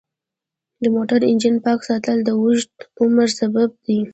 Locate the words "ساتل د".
1.89-2.29